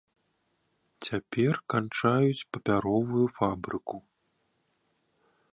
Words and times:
Цяпер 1.07 1.53
канчаюць 1.75 2.47
папяровую 2.57 3.25
фабрыку. 3.37 3.97